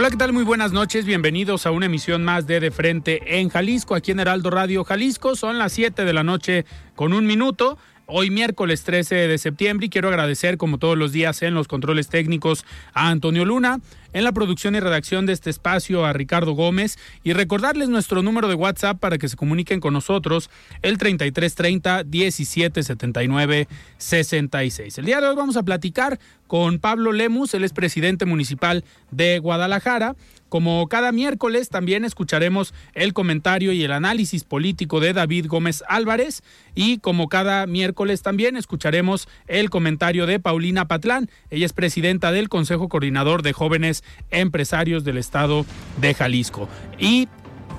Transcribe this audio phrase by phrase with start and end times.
[0.00, 0.32] Hola, ¿qué tal?
[0.32, 1.04] Muy buenas noches.
[1.04, 5.36] Bienvenidos a una emisión más de De Frente en Jalisco, aquí en Heraldo Radio Jalisco.
[5.36, 6.64] Son las 7 de la noche
[6.96, 7.76] con un minuto.
[8.06, 12.08] Hoy miércoles 13 de septiembre y quiero agradecer como todos los días en los controles
[12.08, 13.80] técnicos a Antonio Luna,
[14.12, 18.48] en la producción y redacción de este espacio a Ricardo Gómez y recordarles nuestro número
[18.48, 20.50] de WhatsApp para que se comuniquen con nosotros
[20.82, 24.98] el 3330 1779 66.
[24.98, 29.38] El día de hoy vamos a platicar con Pablo Lemus, él es presidente municipal de
[29.38, 30.16] Guadalajara.
[30.48, 36.42] Como cada miércoles también escucharemos el comentario y el análisis político de David Gómez Álvarez
[36.74, 41.30] y como cada miércoles también escucharemos el comentario de Paulina Patlán.
[41.50, 43.99] Ella es presidenta del Consejo Coordinador de Jóvenes
[44.30, 45.64] Empresarios del Estado
[46.00, 46.68] de Jalisco.
[46.98, 47.28] Y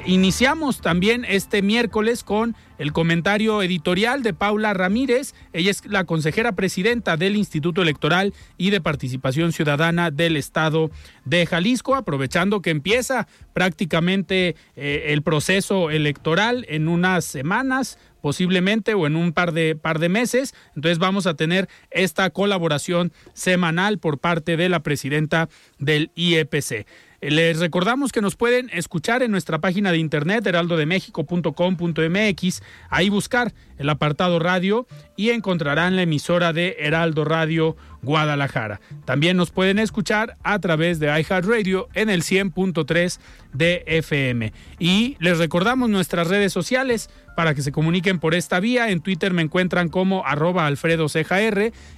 [0.05, 5.35] Iniciamos también este miércoles con el comentario editorial de Paula Ramírez.
[5.53, 10.89] Ella es la consejera presidenta del Instituto Electoral y de Participación Ciudadana del Estado
[11.25, 19.07] de Jalisco, aprovechando que empieza prácticamente eh, el proceso electoral en unas semanas posiblemente o
[19.07, 20.53] en un par de par de meses.
[20.75, 25.49] Entonces vamos a tener esta colaboración semanal por parte de la presidenta
[25.79, 26.85] del IEPC.
[27.21, 33.89] Les recordamos que nos pueden escuchar en nuestra página de internet heraldodemexico.com.mx, ahí buscar el
[33.89, 38.81] apartado radio y encontrarán la emisora de Heraldo Radio Guadalajara.
[39.05, 43.19] También nos pueden escuchar a través de iHeartRadio en el 100.3
[43.53, 44.51] de FM.
[44.79, 48.89] Y les recordamos nuestras redes sociales para que se comuniquen por esta vía.
[48.89, 51.07] En Twitter me encuentran como arroba Alfredo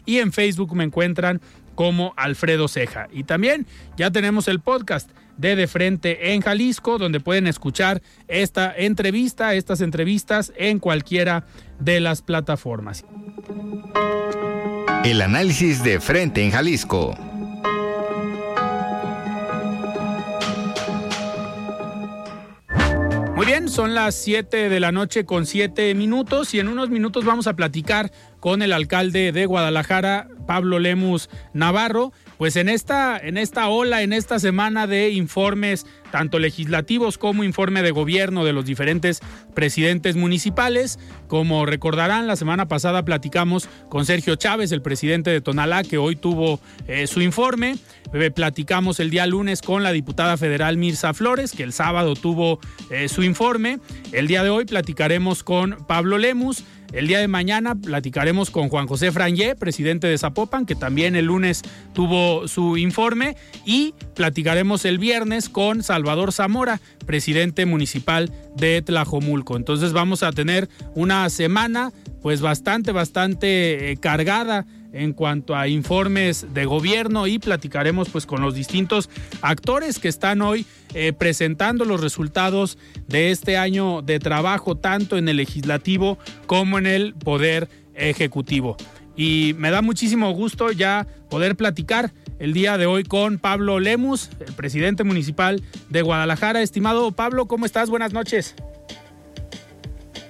[0.06, 1.42] y en Facebook me encuentran
[1.76, 3.08] como Alfredo Ceja.
[3.12, 3.68] Y también
[3.98, 9.82] ya tenemos el podcast de De Frente en Jalisco, donde pueden escuchar esta entrevista, estas
[9.82, 11.46] entrevistas en cualquiera
[11.80, 13.06] de las plataformas.
[15.04, 17.16] El análisis de Frente en Jalisco.
[23.36, 27.26] Muy bien, son las 7 de la noche con 7 minutos y en unos minutos
[27.26, 28.10] vamos a platicar
[28.40, 34.14] con el alcalde de Guadalajara, Pablo Lemus Navarro, pues en esta, en esta ola, en
[34.14, 39.22] esta semana de informes, tanto legislativos como informe de gobierno de los diferentes
[39.54, 45.84] presidentes municipales, como recordarán, la semana pasada platicamos con Sergio Chávez, el presidente de Tonalá,
[45.84, 47.78] que hoy tuvo eh, su informe.
[48.14, 52.60] Eh, platicamos el día lunes con la diputada federal Mirza Flores, que el sábado tuvo
[52.92, 53.80] eh, su informe.
[54.12, 56.64] El día de hoy platicaremos con Pablo Lemus.
[56.94, 61.26] El día de mañana platicaremos con Juan José Frangé, presidente de Zapopan, que también el
[61.26, 69.58] lunes tuvo su informe, y platicaremos el viernes con Salvador Zamora, presidente municipal de Tlajomulco.
[69.58, 76.54] Entonces vamos a tener una semana pues bastante, bastante eh, cargada en cuanto a informes
[76.54, 79.10] de gobierno y platicaremos pues con los distintos
[79.42, 82.78] actores que están hoy eh, presentando los resultados
[83.08, 88.78] de este año de trabajo tanto en el legislativo como en el poder ejecutivo.
[89.16, 94.30] Y me da muchísimo gusto ya poder platicar el día de hoy con Pablo Lemus,
[94.46, 96.62] el presidente municipal de Guadalajara.
[96.62, 97.90] Estimado Pablo, ¿cómo estás?
[97.90, 98.56] Buenas noches.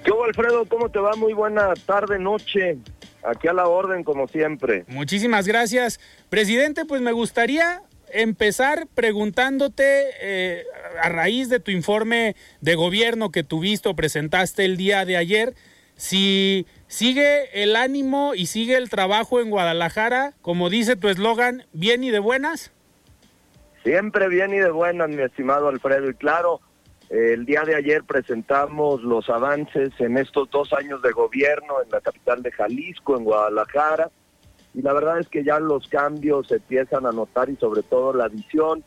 [0.04, 0.66] ¿Qué Alfredo?
[0.66, 1.12] ¿Cómo te va?
[1.16, 2.78] Muy buena tarde, noche.
[3.24, 4.84] Aquí a la orden, como siempre.
[4.88, 6.00] Muchísimas gracias.
[6.28, 7.82] Presidente, pues me gustaría
[8.12, 10.64] empezar preguntándote, eh,
[11.02, 15.54] a raíz de tu informe de gobierno que tuviste o presentaste el día de ayer,
[15.96, 22.04] si sigue el ánimo y sigue el trabajo en Guadalajara, como dice tu eslogan, bien
[22.04, 22.72] y de buenas.
[23.82, 26.08] Siempre bien y de buenas, mi estimado Alfredo.
[26.08, 26.60] Y claro,
[27.10, 32.00] El día de ayer presentamos los avances en estos dos años de gobierno en la
[32.00, 34.10] capital de Jalisco, en Guadalajara,
[34.72, 38.12] y la verdad es que ya los cambios se empiezan a notar y sobre todo
[38.12, 38.82] la visión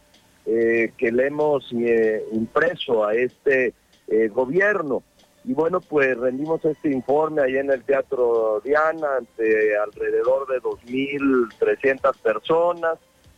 [0.46, 3.74] eh, que le hemos eh, impreso a este
[4.08, 5.04] eh, gobierno.
[5.46, 12.18] Y bueno, pues rendimos este informe ahí en el Teatro Diana ante alrededor de 2.300
[12.18, 12.98] personas.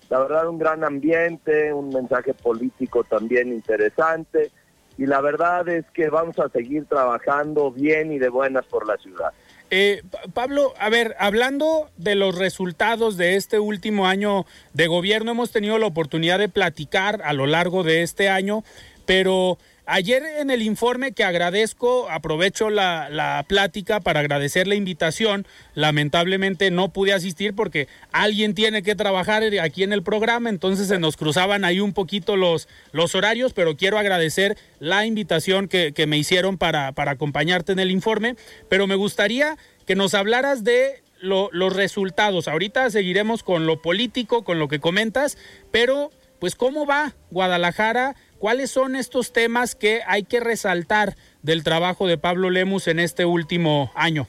[0.09, 4.51] La verdad, un gran ambiente, un mensaje político también interesante
[4.99, 8.97] y la verdad es que vamos a seguir trabajando bien y de buenas por la
[8.97, 9.31] ciudad.
[9.71, 10.03] Eh,
[10.33, 15.79] Pablo, a ver, hablando de los resultados de este último año de gobierno, hemos tenido
[15.79, 18.65] la oportunidad de platicar a lo largo de este año,
[19.05, 19.57] pero
[19.91, 25.47] Ayer en el informe que agradezco, aprovecho la, la, plática para agradecer la invitación.
[25.73, 30.99] Lamentablemente no pude asistir porque alguien tiene que trabajar aquí en el programa, entonces se
[30.99, 36.05] nos cruzaban ahí un poquito los, los horarios, pero quiero agradecer la invitación que, que
[36.05, 38.35] me hicieron para, para acompañarte en el informe.
[38.69, 39.57] Pero me gustaría
[39.87, 42.47] que nos hablaras de lo, los resultados.
[42.47, 45.35] Ahorita seguiremos con lo político, con lo que comentas,
[45.71, 52.07] pero pues cómo va Guadalajara ¿Cuáles son estos temas que hay que resaltar del trabajo
[52.07, 54.27] de Pablo Lemus en este último año?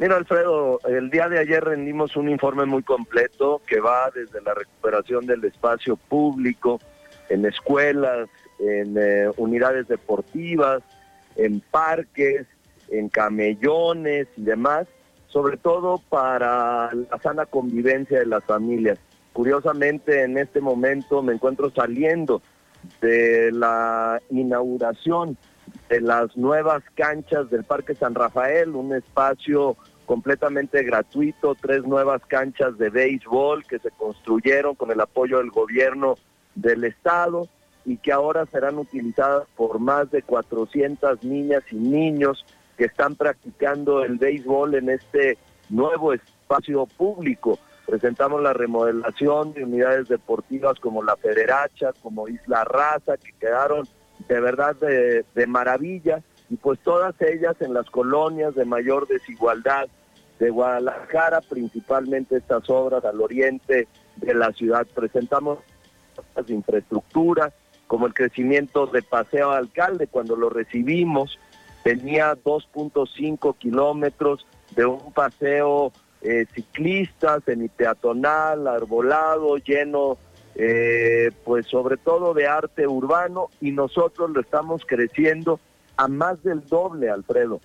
[0.00, 4.52] Mira, Alfredo, el día de ayer rendimos un informe muy completo que va desde la
[4.52, 6.80] recuperación del espacio público,
[7.28, 8.28] en escuelas,
[8.58, 10.82] en eh, unidades deportivas,
[11.36, 12.46] en parques,
[12.90, 14.88] en camellones y demás,
[15.28, 18.98] sobre todo para la sana convivencia de las familias.
[19.32, 22.42] Curiosamente, en este momento me encuentro saliendo
[23.00, 25.36] de la inauguración
[25.88, 29.76] de las nuevas canchas del Parque San Rafael, un espacio
[30.06, 36.16] completamente gratuito, tres nuevas canchas de béisbol que se construyeron con el apoyo del gobierno
[36.54, 37.48] del estado
[37.84, 42.44] y que ahora serán utilizadas por más de 400 niñas y niños
[42.76, 45.36] que están practicando el béisbol en este
[45.68, 47.58] nuevo espacio público.
[47.88, 53.88] Presentamos la remodelación de unidades deportivas como la Federacha, como Isla Raza, que quedaron
[54.28, 59.88] de verdad de, maravilla, y pues todas ellas en las colonias de mayor desigualdad
[60.38, 64.86] de Guadalajara, principalmente estas obras al oriente de la ciudad.
[64.94, 65.60] Presentamos
[66.46, 67.54] de infraestructura,
[67.86, 71.38] como el crecimiento de Paseo Alcalde, cuando lo recibimos,
[71.84, 74.46] tenía 2.5 kilómetros
[74.76, 75.90] de un paseo
[76.22, 80.18] eh, ciclistas, semipeatonal, arbolado, lleno,
[80.54, 85.60] eh, pues sobre todo de arte urbano, y nosotros lo estamos creciendo
[85.96, 87.60] a más del doble, Alfredo,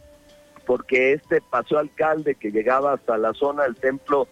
[0.66, 4.28] porque este paseo alcalde que llegaba hasta la zona del templo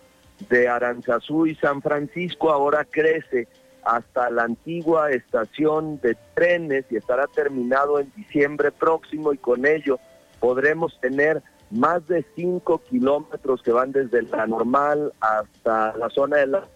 [0.49, 3.47] de Aranzazú y San Francisco ahora crece
[3.83, 9.99] hasta la antigua estación de trenes y estará terminado en diciembre próximo y con ello
[10.39, 11.41] podremos tener
[11.71, 16.67] más de 5 kilómetros que van desde la normal hasta la zona de la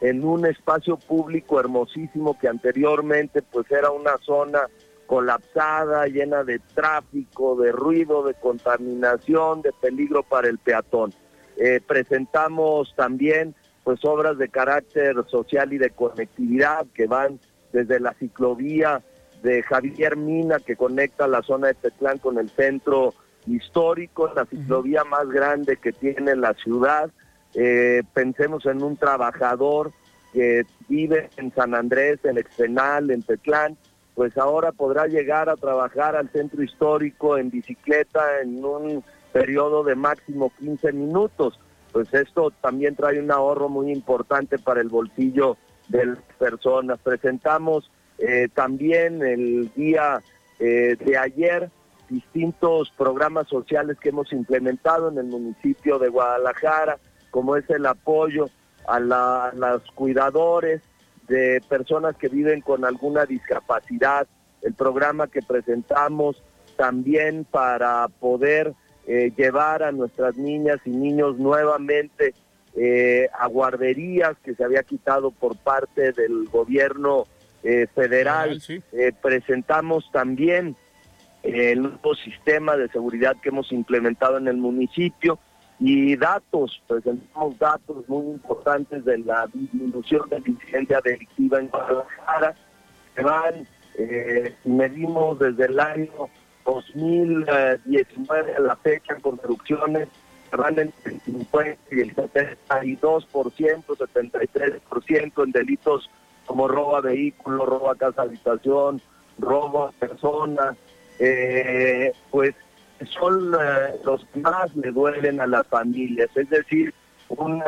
[0.00, 4.66] en un espacio público hermosísimo que anteriormente pues era una zona
[5.06, 11.12] colapsada, llena de tráfico, de ruido, de contaminación, de peligro para el peatón.
[11.56, 17.38] Eh, presentamos también pues obras de carácter social y de conectividad que van
[17.72, 19.02] desde la ciclovía
[19.42, 23.14] de Javier Mina que conecta la zona de Tetlán con el centro
[23.46, 27.10] histórico, la ciclovía más grande que tiene la ciudad.
[27.54, 29.92] Eh, pensemos en un trabajador
[30.32, 33.76] que vive en San Andrés, en Expenal, en Tetlán,
[34.14, 39.94] pues ahora podrá llegar a trabajar al centro histórico en bicicleta en un periodo de
[39.94, 41.58] máximo 15 minutos.
[41.92, 45.56] Pues esto también trae un ahorro muy importante para el bolsillo
[45.88, 46.98] de las personas.
[47.00, 50.22] Presentamos eh, también el día
[50.58, 51.70] eh, de ayer
[52.12, 56.98] distintos programas sociales que hemos implementado en el municipio de Guadalajara,
[57.30, 58.50] como es el apoyo
[58.86, 60.82] a, la, los cuidadores
[61.26, 64.26] de personas que viven con alguna discapacidad,
[64.60, 66.42] el programa que presentamos
[66.76, 68.74] también para poder
[69.06, 72.34] eh, llevar a nuestras niñas y niños nuevamente
[72.76, 77.26] eh, a guarderías que se había quitado por parte del gobierno
[77.64, 78.60] eh, federal.
[79.22, 80.76] presentamos también
[81.42, 85.38] el nuevo sistema de seguridad que hemos implementado en el municipio
[85.78, 92.54] y datos, presentamos datos muy importantes de la disminución de la incidencia delictiva en Guadalajara,
[93.16, 93.66] que van,
[93.98, 96.28] eh, medimos desde el año
[96.64, 100.08] 2019 a la fecha con reducciones
[100.56, 106.10] van en el 50 y el 72%, 73% en delitos
[106.46, 109.00] como robo a vehículo, robo a casa habitación,
[109.38, 110.76] robo a personas,
[111.18, 112.54] eh, pues
[113.10, 116.30] son eh, los que más le duelen a las familias.
[116.34, 116.94] Es decir,
[117.28, 117.62] un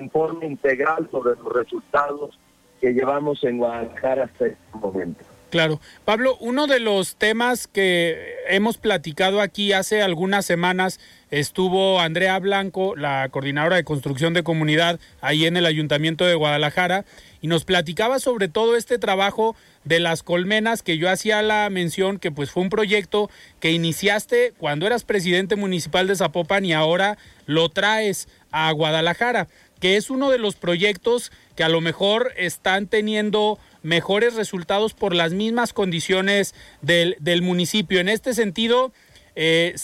[0.00, 2.38] informe integral sobre los resultados
[2.80, 5.24] que llevamos en Guadalajara hasta este momento.
[5.54, 5.80] Claro.
[6.04, 10.98] Pablo, uno de los temas que hemos platicado aquí hace algunas semanas
[11.30, 17.04] estuvo Andrea Blanco, la coordinadora de construcción de comunidad ahí en el Ayuntamiento de Guadalajara,
[17.40, 22.18] y nos platicaba sobre todo este trabajo de las colmenas que yo hacía la mención
[22.18, 23.30] que pues fue un proyecto
[23.60, 29.46] que iniciaste cuando eras presidente municipal de Zapopan y ahora lo traes a Guadalajara,
[29.78, 35.14] que es uno de los proyectos que a lo mejor están teniendo mejores resultados por
[35.14, 38.00] las mismas condiciones del, del municipio.
[38.00, 38.92] En este sentido,
[39.36, 39.74] eh,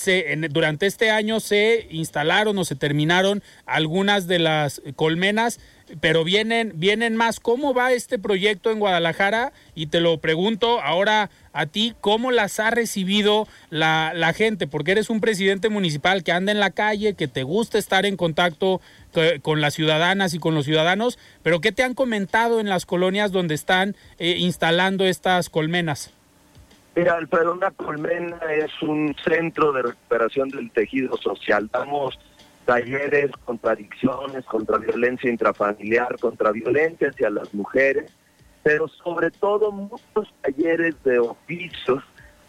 [0.51, 5.59] durante este año se instalaron o se terminaron algunas de las colmenas,
[6.01, 7.41] pero vienen, vienen más.
[7.41, 9.53] ¿Cómo va este proyecto en Guadalajara?
[9.75, 14.69] Y te lo pregunto ahora a ti, ¿cómo las ha recibido la, la gente?
[14.69, 18.17] Porque eres un presidente municipal que anda en la calle, que te gusta estar en
[18.17, 18.81] contacto
[19.43, 23.33] con las ciudadanas y con los ciudadanos, pero ¿qué te han comentado en las colonias
[23.33, 26.13] donde están eh, instalando estas colmenas?
[26.97, 31.71] Mira, Alfredo, una colmena es un centro de recuperación del tejido social.
[31.73, 32.19] Damos
[32.65, 38.13] talleres contra adicciones, contra violencia intrafamiliar, contra violencia hacia las mujeres,
[38.63, 42.03] pero sobre todo muchos talleres de oficios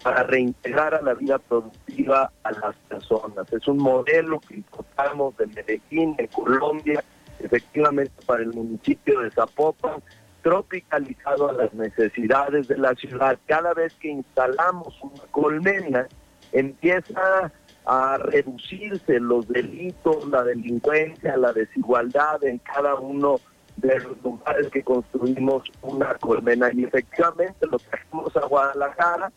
[0.03, 3.51] para reintegrar a la vida productiva a las personas.
[3.53, 7.03] Es un modelo que importamos de Medellín, de Colombia,
[7.39, 10.01] efectivamente para el municipio de Zapopan,
[10.41, 13.37] tropicalizado a las necesidades de la ciudad.
[13.45, 16.07] Cada vez que instalamos una colmena,
[16.51, 17.51] empieza
[17.85, 23.39] a reducirse los delitos, la delincuencia, la desigualdad en cada uno
[23.77, 26.69] de los lugares que construimos una colmena.
[26.73, 29.31] Y efectivamente lo trajimos a Guadalajara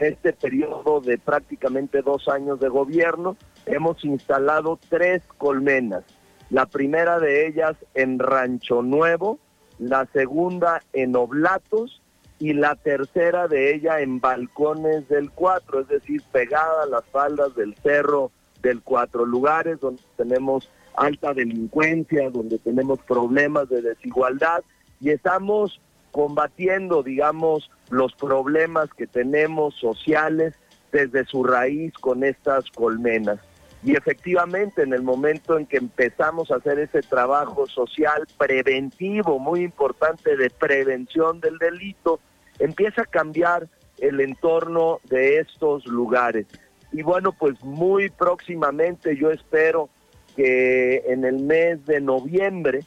[0.00, 3.36] este periodo de prácticamente dos años de gobierno.
[3.66, 6.04] Hemos instalado tres colmenas.
[6.48, 9.38] La primera de ellas en Rancho Nuevo,
[9.78, 12.02] la segunda en Oblatos
[12.38, 17.54] y la tercera de ella en Balcones del Cuatro, es decir, pegada a las faldas
[17.54, 24.62] del cerro del Cuatro, lugares donde tenemos alta delincuencia, donde tenemos problemas de desigualdad
[25.00, 25.80] y estamos
[26.12, 30.54] combatiendo, digamos, los problemas que tenemos sociales
[30.92, 33.38] desde su raíz con estas colmenas.
[33.82, 39.62] Y efectivamente, en el momento en que empezamos a hacer ese trabajo social preventivo, muy
[39.62, 42.20] importante, de prevención del delito,
[42.58, 46.46] empieza a cambiar el entorno de estos lugares.
[46.92, 49.88] Y bueno, pues muy próximamente yo espero
[50.36, 52.84] que en el mes de noviembre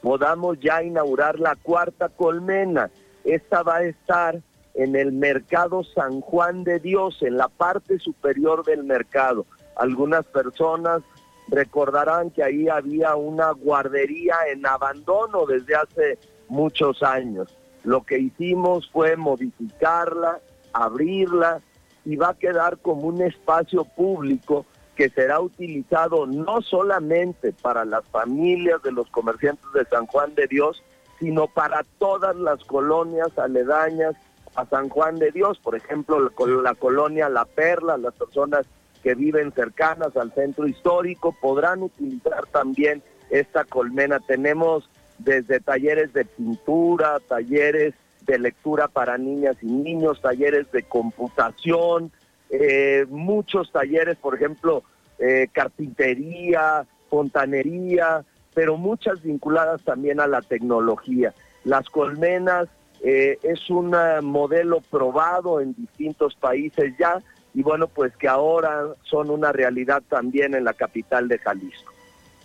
[0.00, 2.90] podamos ya inaugurar la cuarta colmena.
[3.24, 4.40] Esta va a estar
[4.74, 9.46] en el mercado San Juan de Dios, en la parte superior del mercado.
[9.76, 11.02] Algunas personas
[11.48, 17.56] recordarán que ahí había una guardería en abandono desde hace muchos años.
[17.84, 20.40] Lo que hicimos fue modificarla,
[20.72, 21.60] abrirla
[22.04, 28.04] y va a quedar como un espacio público que será utilizado no solamente para las
[28.08, 30.82] familias de los comerciantes de San Juan de Dios,
[31.20, 34.14] sino para todas las colonias aledañas
[34.54, 36.30] a San Juan de Dios, por ejemplo, la,
[36.62, 38.66] la colonia La Perla, las personas
[39.02, 44.18] que viven cercanas al centro histórico podrán utilizar también esta colmena.
[44.20, 44.88] Tenemos
[45.18, 52.10] desde talleres de pintura, talleres de lectura para niñas y niños, talleres de computación,
[52.50, 54.84] eh, muchos talleres, por ejemplo,
[55.18, 58.24] eh, carpintería, fontanería,
[58.54, 61.34] pero muchas vinculadas también a la tecnología.
[61.64, 62.68] Las colmenas
[63.02, 67.20] eh, es un modelo probado en distintos países ya,
[67.54, 71.92] y bueno, pues que ahora son una realidad también en la capital de Jalisco.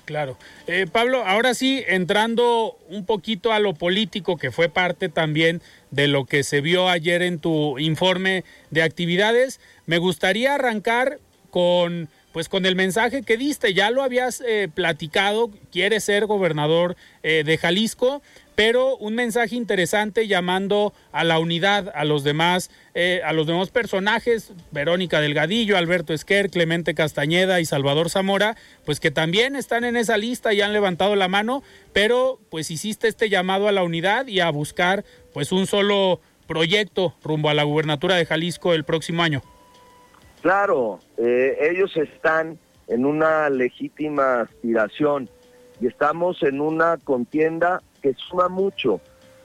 [0.06, 0.36] Claro.
[0.92, 6.26] Pablo, ahora sí, entrando un poquito a lo político, que fue parte también de lo
[6.26, 11.20] que se vio ayer en tu informe de actividades, me gustaría arrancar
[11.50, 16.96] con pues con el mensaje que diste, ya lo habías eh, platicado, quieres ser gobernador
[17.24, 18.22] eh, de Jalisco,
[18.56, 23.70] pero un mensaje interesante llamando a la unidad a los demás, eh, a los demás
[23.70, 28.56] personajes, Verónica Delgadillo, Alberto Esquer, Clemente Castañeda y Salvador Zamora,
[28.86, 33.08] pues que también están en esa lista y han levantado la mano, pero pues hiciste
[33.08, 37.64] este llamado a la unidad y a buscar pues un solo proyecto rumbo a la
[37.64, 39.42] gubernatura de Jalisco el próximo año.
[40.42, 45.30] Claro, eh, ellos están en una legítima aspiración
[45.80, 49.00] y estamos en una contienda que suma mucho.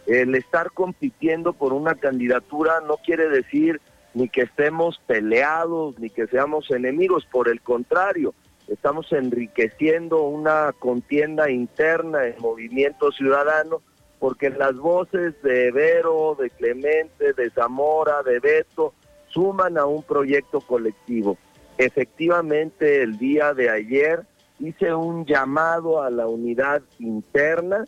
[0.07, 3.81] El estar compitiendo por una candidatura no quiere decir
[4.15, 8.35] ni que estemos peleados, ni que seamos enemigos, por el contrario,
[8.69, 13.83] estamos enriqueciendo una contienda interna en movimiento ciudadano,
[14.19, 18.95] porque las voces de Vero, de Clemente, de Zamora, de Beto,
[19.29, 21.37] suman a un proyecto colectivo.
[21.77, 24.23] Efectivamente, el día de ayer
[24.59, 27.85] hice un llamado a la unidad interna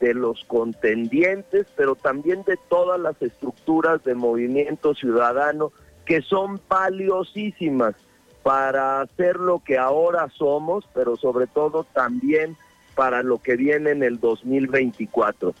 [0.00, 5.72] de los contendientes, pero también de todas las estructuras de movimiento ciudadano
[6.04, 7.94] que son valiosísimas
[8.42, 12.56] para hacer lo que ahora somos, pero sobre todo también
[12.94, 15.54] para lo que viene en el 2024.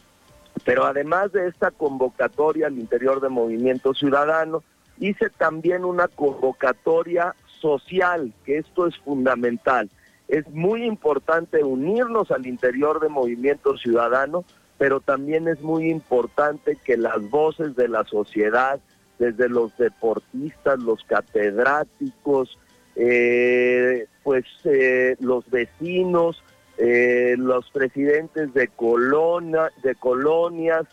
[0.64, 4.62] Pero además de esta convocatoria al interior de Movimiento Ciudadano,
[4.98, 9.90] hice también una convocatoria social, que esto es fundamental.
[10.28, 14.44] Es muy importante unirnos al interior de Movimiento Ciudadano,
[14.78, 18.80] pero también es muy importante que las voces de la sociedad,
[19.18, 22.58] desde los deportistas, los catedráticos,
[22.96, 26.42] eh, pues eh, los vecinos,
[26.78, 28.68] eh, los presidentes de,
[29.82, 30.86] de colonias,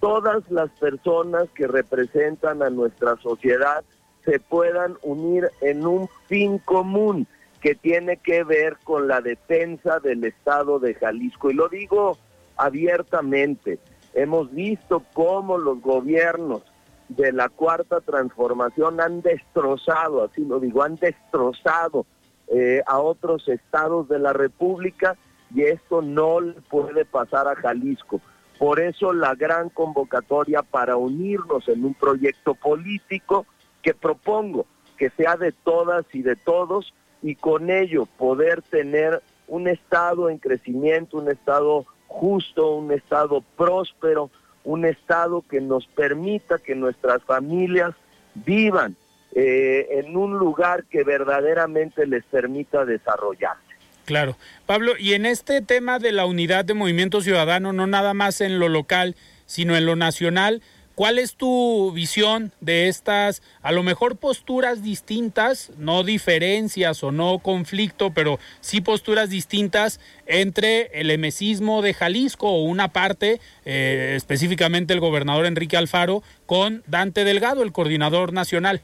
[0.00, 3.84] todas las personas que representan a nuestra sociedad
[4.24, 7.26] se puedan unir en un fin común
[7.66, 11.50] que tiene que ver con la defensa del Estado de Jalisco.
[11.50, 12.16] Y lo digo
[12.56, 13.80] abiertamente,
[14.14, 16.62] hemos visto cómo los gobiernos
[17.08, 22.06] de la cuarta transformación han destrozado, así lo digo, han destrozado
[22.46, 25.16] eh, a otros estados de la República
[25.52, 28.20] y esto no le puede pasar a Jalisco.
[28.60, 33.44] Por eso la gran convocatoria para unirnos en un proyecto político
[33.82, 39.68] que propongo que sea de todas y de todos y con ello poder tener un
[39.68, 44.30] Estado en crecimiento, un Estado justo, un Estado próspero,
[44.64, 47.94] un Estado que nos permita que nuestras familias
[48.34, 48.96] vivan
[49.34, 53.62] eh, en un lugar que verdaderamente les permita desarrollarse.
[54.04, 54.36] Claro.
[54.66, 58.58] Pablo, y en este tema de la unidad de movimiento ciudadano, no nada más en
[58.58, 60.62] lo local, sino en lo nacional,
[60.96, 67.38] ¿Cuál es tu visión de estas, a lo mejor posturas distintas, no diferencias o no
[67.40, 74.94] conflicto, pero sí posturas distintas entre el emesismo de Jalisco o una parte, eh, específicamente
[74.94, 78.80] el gobernador Enrique Alfaro, con Dante Delgado, el coordinador nacional?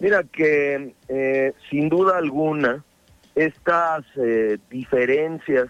[0.00, 2.82] Mira que eh, sin duda alguna
[3.34, 5.68] estas eh, diferencias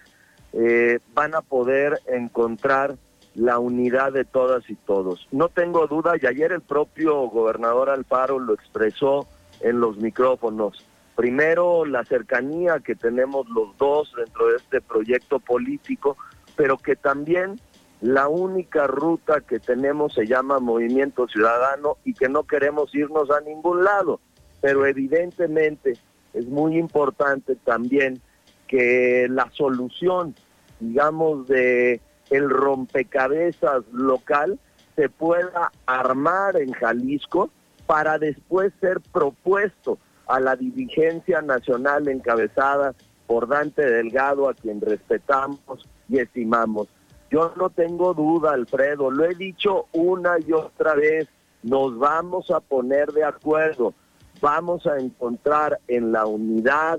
[1.14, 2.96] van a poder encontrar
[3.34, 5.26] la unidad de todas y todos.
[5.30, 9.26] No tengo duda, y ayer el propio gobernador Alfaro lo expresó
[9.60, 10.86] en los micrófonos.
[11.16, 16.16] Primero, la cercanía que tenemos los dos dentro de este proyecto político,
[16.56, 17.60] pero que también
[18.00, 23.40] la única ruta que tenemos se llama Movimiento Ciudadano y que no queremos irnos a
[23.40, 24.20] ningún lado.
[24.60, 25.92] Pero evidentemente
[26.34, 28.20] es muy importante también
[28.66, 30.34] que la solución,
[30.80, 32.00] digamos, de
[32.32, 34.58] el rompecabezas local
[34.96, 37.50] se pueda armar en Jalisco
[37.86, 42.94] para después ser propuesto a la dirigencia nacional encabezada
[43.26, 46.88] por Dante Delgado, a quien respetamos y estimamos.
[47.30, 51.28] Yo no tengo duda, Alfredo, lo he dicho una y otra vez,
[51.62, 53.94] nos vamos a poner de acuerdo,
[54.40, 56.98] vamos a encontrar en la unidad,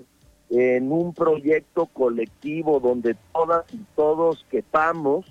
[0.49, 5.25] en un proyecto colectivo donde todas y todos quepamos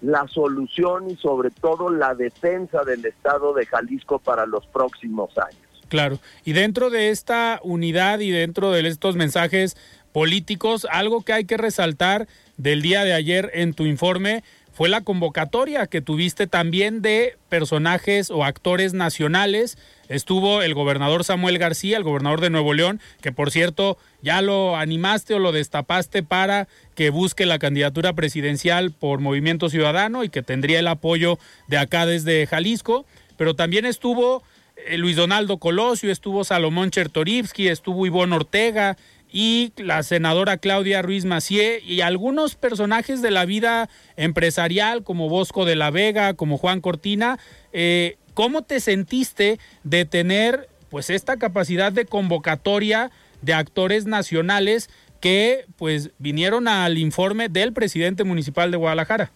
[0.00, 5.68] la solución y sobre todo la defensa del Estado de Jalisco para los próximos años.
[5.88, 9.76] Claro, y dentro de esta unidad y dentro de estos mensajes
[10.12, 14.44] políticos, algo que hay que resaltar del día de ayer en tu informe
[14.78, 19.76] fue la convocatoria que tuviste también de personajes o actores nacionales.
[20.08, 24.76] Estuvo el gobernador Samuel García, el gobernador de Nuevo León, que por cierto ya lo
[24.76, 30.44] animaste o lo destapaste para que busque la candidatura presidencial por Movimiento Ciudadano y que
[30.44, 33.04] tendría el apoyo de acá desde Jalisco.
[33.36, 34.44] Pero también estuvo
[34.86, 38.96] eh, Luis Donaldo Colosio, estuvo Salomón Chertorivsky, estuvo Ivonne Ortega,
[39.30, 45.64] y la senadora Claudia Ruiz Macié y algunos personajes de la vida empresarial como Bosco
[45.64, 47.38] de la Vega, como Juan Cortina.
[47.72, 53.10] Eh, ¿Cómo te sentiste de tener pues esta capacidad de convocatoria
[53.42, 59.32] de actores nacionales que pues vinieron al informe del presidente municipal de Guadalajara?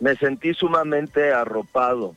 [0.00, 2.14] Me sentí sumamente arropado.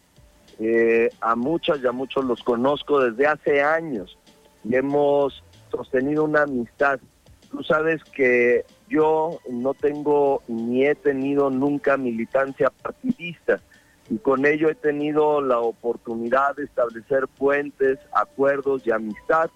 [0.59, 4.17] Eh, a muchas y a muchos los conozco desde hace años
[4.65, 6.99] y hemos sostenido una amistad
[7.49, 13.59] Tú sabes que yo no tengo ni he tenido nunca militancia partidista
[14.09, 19.49] y con ello he tenido la oportunidad de establecer puentes, acuerdos y amistad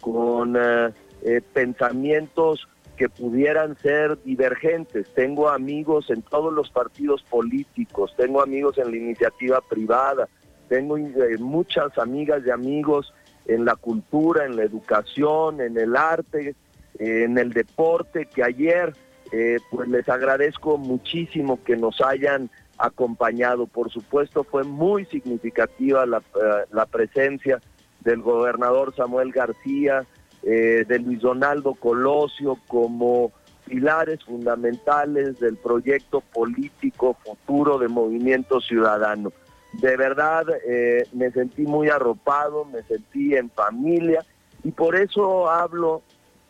[0.00, 5.12] con eh, eh, pensamientos que pudieran ser divergentes.
[5.14, 10.28] Tengo amigos en todos los partidos políticos, tengo amigos en la iniciativa privada,
[10.68, 13.12] tengo eh, muchas amigas y amigos
[13.46, 16.54] en la cultura, en la educación, en el arte,
[16.98, 18.94] en el deporte, que ayer
[19.32, 23.66] eh, pues les agradezco muchísimo que nos hayan acompañado.
[23.66, 27.60] Por supuesto fue muy significativa la, eh, la presencia
[28.00, 30.06] del gobernador Samuel García,
[30.42, 33.32] eh, de Luis Donaldo Colosio como
[33.66, 39.32] pilares fundamentales del proyecto político futuro de Movimiento Ciudadano.
[39.80, 44.24] De verdad eh, me sentí muy arropado, me sentí en familia
[44.62, 46.02] y por eso hablo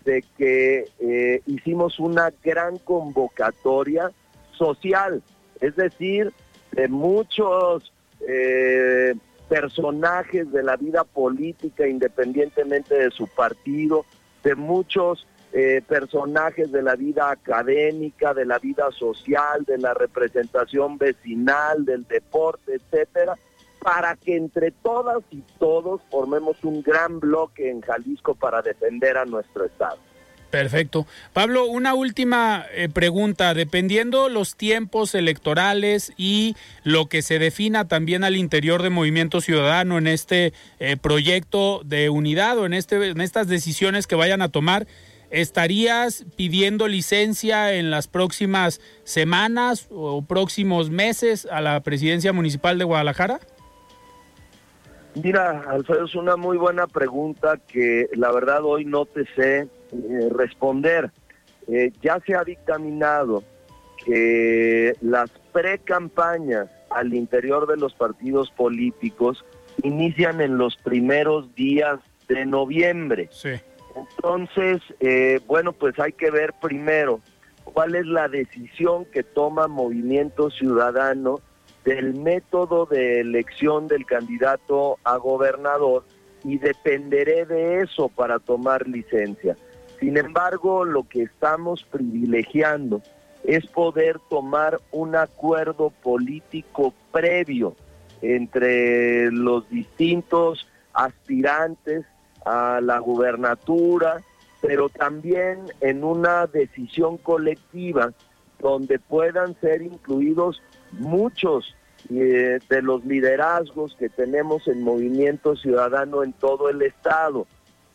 [0.05, 4.11] de que eh, hicimos una gran convocatoria
[4.53, 5.23] social,
[5.61, 6.33] es decir,
[6.73, 7.93] de muchos
[8.29, 9.15] eh,
[9.49, 14.05] personajes de la vida política, independientemente de su partido,
[14.43, 20.99] de muchos eh, personajes de la vida académica, de la vida social, de la representación
[20.99, 23.37] vecinal, del deporte, etcétera,
[23.79, 29.27] para que entre todas y todos formemos un gran bloque en Jalisco para defender a
[29.27, 29.99] nuestro Estado.
[30.51, 31.07] Perfecto.
[31.33, 33.55] Pablo, una última eh, pregunta.
[33.55, 39.99] Dependiendo los tiempos electorales y lo que se defina también al interior de Movimiento Ciudadano
[39.99, 44.49] en este eh, proyecto de unidad o en, este, en estas decisiones que vayan a
[44.49, 44.87] tomar,
[45.41, 52.85] ¿estarías pidiendo licencia en las próximas semanas o próximos meses a la presidencia municipal de
[52.85, 53.41] Guadalajara?
[55.23, 59.69] Mira, Alfredo, es una muy buena pregunta que la verdad hoy no te sé eh,
[60.31, 61.11] responder.
[61.69, 63.43] Eh, ya se ha dictaminado
[64.05, 69.45] que las pre-campañas al interior de los partidos políticos
[69.83, 73.29] inician en los primeros días de noviembre.
[73.31, 73.51] Sí.
[73.95, 77.21] Entonces, eh, bueno, pues hay que ver primero
[77.65, 81.41] cuál es la decisión que toma Movimiento Ciudadano
[81.85, 86.05] del método de elección del candidato a gobernador
[86.43, 89.57] y dependeré de eso para tomar licencia.
[90.01, 93.01] Sin embargo, lo que estamos privilegiando
[93.45, 97.77] es poder tomar un acuerdo político previo
[98.23, 102.07] entre los distintos aspirantes
[102.45, 104.23] a la gubernatura,
[104.61, 108.13] pero también en una decisión colectiva
[108.61, 111.75] donde puedan ser incluidos muchos
[112.11, 117.47] eh, de los liderazgos que tenemos en Movimiento Ciudadano en todo el estado.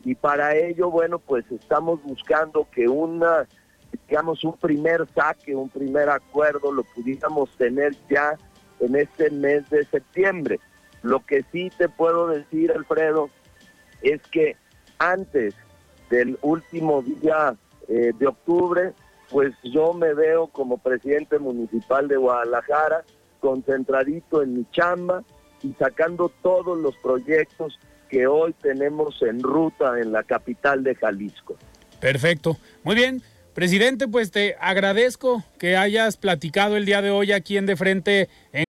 [0.03, 3.47] Y para ello, bueno, pues estamos buscando que una,
[4.07, 8.35] digamos, un primer saque, un primer acuerdo lo pudiéramos tener ya
[8.79, 10.59] en este mes de septiembre.
[11.01, 13.29] Lo que sí te puedo decir, Alfredo,
[14.01, 14.55] es que
[14.97, 15.55] antes
[16.09, 17.55] del último día
[17.87, 18.93] eh, de octubre,
[19.29, 23.03] pues yo me veo como presidente municipal de Guadalajara,
[23.39, 25.23] concentradito en mi chamba
[25.63, 31.55] y sacando todos los proyectos que hoy tenemos en ruta en la capital de Jalisco.
[31.99, 32.57] Perfecto.
[32.83, 33.21] Muy bien.
[33.53, 38.29] Presidente, pues te agradezco que hayas platicado el día de hoy aquí en De Frente.
[38.53, 38.68] En...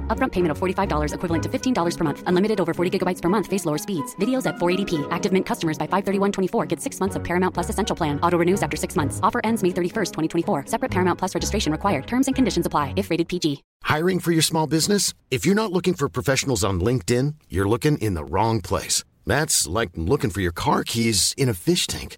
[0.11, 2.23] Upfront payment of $45 equivalent to $15 per month.
[2.27, 3.47] Unlimited over 40 gigabytes per month.
[3.47, 4.13] Face lower speeds.
[4.17, 5.07] Videos at 480p.
[5.11, 8.19] Active Mint customers by 531.24 get six months of Paramount Plus Essential Plan.
[8.21, 9.21] Auto renews after six months.
[9.23, 10.65] Offer ends May 31st, 2024.
[10.65, 12.05] Separate Paramount Plus registration required.
[12.05, 13.63] Terms and conditions apply if rated PG.
[13.83, 15.13] Hiring for your small business?
[15.29, 19.05] If you're not looking for professionals on LinkedIn, you're looking in the wrong place.
[19.25, 22.17] That's like looking for your car keys in a fish tank.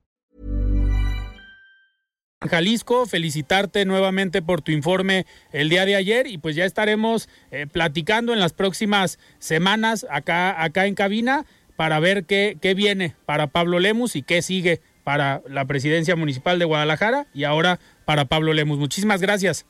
[2.49, 7.67] Jalisco, felicitarte nuevamente por tu informe el día de ayer y pues ya estaremos eh,
[7.71, 13.47] platicando en las próximas semanas acá, acá en cabina para ver qué, qué viene para
[13.47, 18.53] Pablo Lemus y qué sigue para la presidencia municipal de Guadalajara y ahora para Pablo
[18.53, 18.79] Lemus.
[18.79, 19.67] Muchísimas gracias.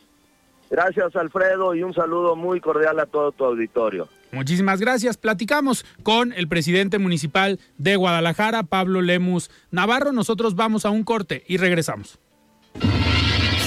[0.70, 4.08] Gracias, Alfredo, y un saludo muy cordial a todo tu auditorio.
[4.32, 5.18] Muchísimas gracias.
[5.18, 10.14] Platicamos con el presidente municipal de Guadalajara, Pablo Lemus Navarro.
[10.14, 12.18] Nosotros vamos a un corte y regresamos.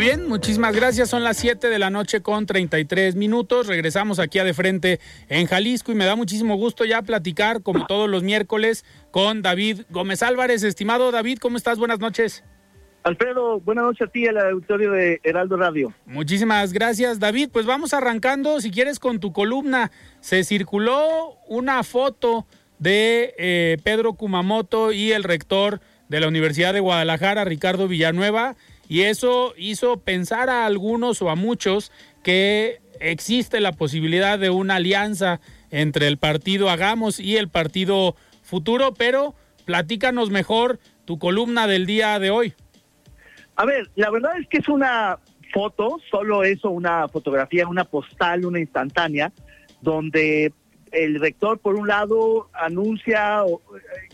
[0.00, 1.10] Muy bien, muchísimas gracias.
[1.10, 3.66] Son las 7 de la noche con 33 minutos.
[3.66, 7.84] Regresamos aquí a de frente en Jalisco y me da muchísimo gusto ya platicar, como
[7.84, 10.62] todos los miércoles, con David Gómez Álvarez.
[10.62, 11.78] Estimado David, ¿cómo estás?
[11.78, 12.42] Buenas noches.
[13.02, 15.92] Alfredo, buenas noches a ti, al auditorio de Heraldo Radio.
[16.06, 17.50] Muchísimas gracias, David.
[17.52, 19.90] Pues vamos arrancando, si quieres, con tu columna.
[20.20, 22.46] Se circuló una foto
[22.78, 28.56] de eh, Pedro Kumamoto y el rector de la Universidad de Guadalajara, Ricardo Villanueva,
[28.90, 31.92] y eso hizo pensar a algunos o a muchos
[32.24, 38.92] que existe la posibilidad de una alianza entre el partido Hagamos y el partido Futuro,
[38.92, 42.52] pero platícanos mejor tu columna del día de hoy.
[43.54, 45.20] A ver, la verdad es que es una
[45.54, 49.30] foto, solo eso, una fotografía, una postal, una instantánea,
[49.82, 50.52] donde
[50.90, 53.44] el rector por un lado anuncia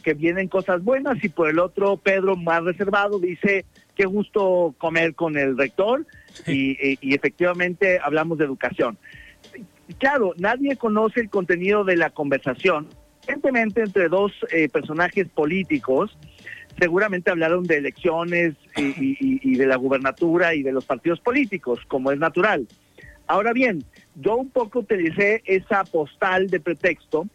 [0.03, 3.65] que vienen cosas buenas y por el otro Pedro más reservado dice
[3.96, 6.06] qué gusto comer con el rector
[6.46, 6.76] y,
[7.14, 8.98] efectivamente hablamos de educación.
[9.98, 12.88] Claro, nadie conoce el contenido de la conversación.
[13.22, 16.16] Evidentemente entre dos eh, personajes políticos,
[16.78, 22.18] seguramente hablaron de elecciones y, de la gubernatura y de los partidos políticos, como es
[22.18, 22.68] natural.
[23.26, 27.26] Ahora bien, yo un poco utilicé esa postal de pretexto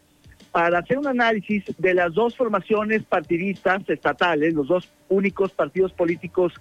[0.51, 6.53] para hacer un análisis de las dos formaciones partidistas estatales, los dos únicos partidos políticos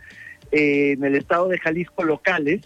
[0.52, 2.60] eh, en el estado de Jalisco locales,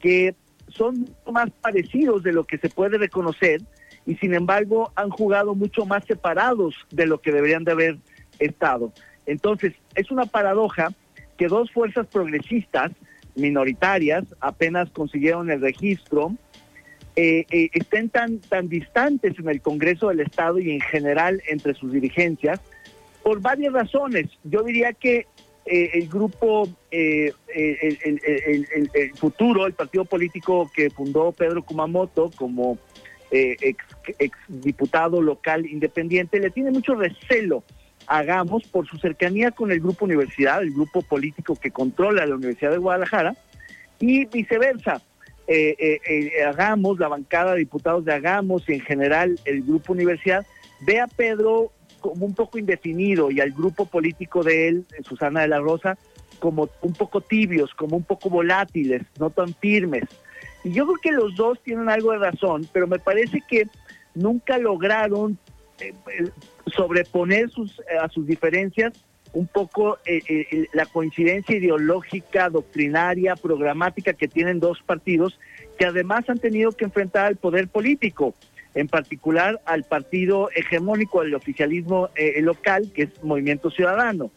[0.00, 0.34] que
[0.68, 3.62] son más parecidos de lo que se puede reconocer
[4.04, 7.98] y sin embargo han jugado mucho más separados de lo que deberían de haber
[8.38, 8.92] estado.
[9.26, 10.92] Entonces, es una paradoja
[11.36, 12.92] que dos fuerzas progresistas
[13.34, 16.34] minoritarias apenas consiguieron el registro
[17.16, 21.72] eh, eh, estén tan, tan distantes en el Congreso del Estado y en general entre
[21.72, 22.60] sus dirigencias
[23.26, 24.28] por varias razones.
[24.44, 25.26] Yo diría que
[25.64, 27.34] eh, el grupo, el,
[29.16, 32.78] futuro, el partido político que fundó Pedro Kumamoto como
[33.32, 33.84] ex,
[34.20, 37.64] ex, diputado local independiente, le tiene mucho recelo
[38.06, 42.70] Hagamos por su cercanía con el grupo universidad, el grupo político que controla la Universidad
[42.70, 43.34] de Guadalajara,
[43.98, 45.02] y viceversa.
[45.48, 49.92] Eh, eh, eh, hagamos, la bancada de diputados de Hagamos y en general el grupo
[49.92, 50.46] universidad,
[50.82, 51.72] ve a Pedro
[52.10, 55.98] un poco indefinido y al grupo político de él, Susana de la Rosa,
[56.38, 60.04] como un poco tibios, como un poco volátiles, no tan firmes.
[60.64, 63.68] Y yo creo que los dos tienen algo de razón, pero me parece que
[64.14, 65.38] nunca lograron
[66.74, 68.92] sobreponer sus, a sus diferencias
[69.32, 75.38] un poco eh, eh, la coincidencia ideológica, doctrinaria, programática que tienen dos partidos
[75.78, 78.34] que además han tenido que enfrentar al poder político,
[78.76, 84.30] en particular al partido hegemónico del oficialismo eh, local, que es Movimiento Ciudadano.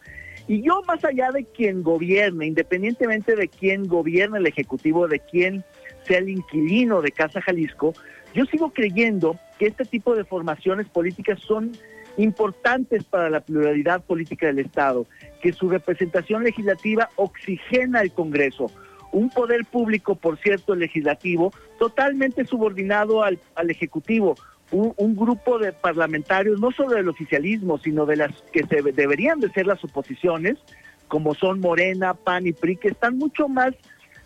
[0.48, 5.62] Y yo, más allá de quien gobierne, independientemente de quién gobierne el Ejecutivo, de quién
[6.06, 7.92] sea el inquilino de Casa Jalisco,
[8.34, 11.72] yo sigo creyendo que este tipo de formaciones políticas son
[12.16, 15.06] importantes para la pluralidad política del Estado,
[15.42, 18.70] que su representación legislativa oxigena el Congreso,
[19.12, 24.36] un poder público, por cierto, legislativo, totalmente subordinado al, Ejecutivo,
[24.70, 29.50] un, grupo de parlamentarios, no solo del oficialismo, sino de las que se, deberían de
[29.50, 30.58] ser las oposiciones,
[31.08, 33.74] como son Morena, PAN y PRI, que están mucho más,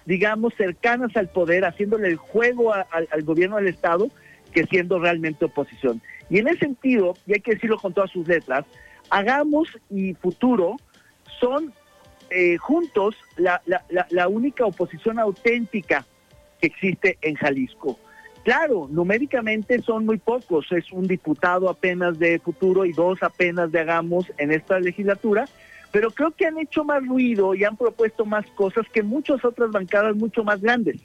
[0.05, 4.09] digamos, cercanas al poder, haciéndole el juego al gobierno del Estado,
[4.53, 6.01] que siendo realmente oposición.
[6.31, 8.65] Y en ese sentido, y hay que decirlo con todas sus letras,
[9.11, 10.77] Hagamos y Futuro
[11.41, 11.73] son
[12.31, 13.63] eh, juntos la,
[14.11, 16.05] la, única oposición auténtica
[16.61, 17.99] que existe en Jalisco.
[18.45, 23.81] Claro, numéricamente son muy pocos, es un diputado apenas de Futuro y dos apenas de
[23.81, 25.49] Hagamos en esta legislatura,
[25.91, 29.71] pero creo que han hecho más ruido y han propuesto más cosas que muchas otras
[29.71, 31.01] bancadas mucho más grandes.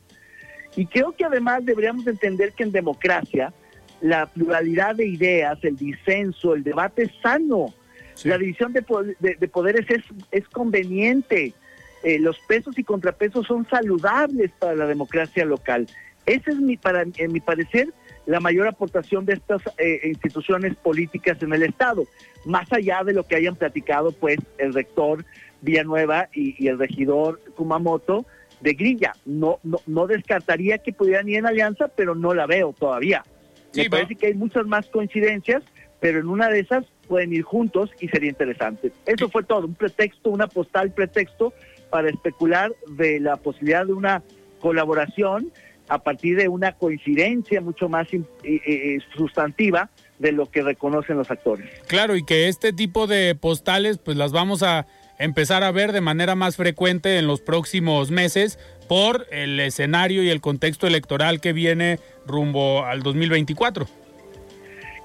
[0.76, 3.54] Y creo que además deberíamos entender que en democracia
[4.02, 7.74] la pluralidad de ideas, el disenso, el debate sano.
[8.24, 9.86] La división de, poderes
[10.32, 11.54] es, conveniente.
[12.04, 15.88] Eh, los pesos y contrapesos son saludables para la democracia local.
[16.26, 17.90] Esa es mi, para, en mi parecer
[18.26, 22.06] la mayor aportación de estas eh, instituciones políticas en el Estado,
[22.46, 25.26] más allá de lo que hayan platicado pues el rector
[25.62, 28.26] Villanueva y, el regidor Kumamoto
[28.62, 29.14] de Grilla.
[29.26, 33.24] No, no, no descartaría que pudieran ir en alianza, pero no la veo todavía.
[33.76, 35.64] Me parece que hay muchas más coincidencias,
[36.00, 38.94] pero en una de esas pueden ir juntos y sería interesante.
[39.06, 41.54] Eso fue todo, un pretexto, una postal pretexto
[41.90, 44.24] para especular de la posibilidad de una
[44.62, 45.52] colaboración
[45.90, 51.32] a partir de una coincidencia mucho más eh, eh, sustantiva de lo que reconocen los
[51.32, 51.68] actores.
[51.88, 54.86] Claro, y que este tipo de postales pues las vamos a
[55.18, 60.30] empezar a ver de manera más frecuente en los próximos meses por el escenario y
[60.30, 63.88] el contexto electoral que viene rumbo al 2024.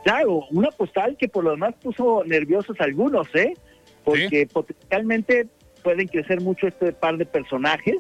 [0.05, 3.55] Claro, una postal que por lo demás puso nerviosos algunos, ¿eh?
[4.05, 5.49] Porque potencialmente
[5.83, 7.97] pueden crecer mucho este par de personajes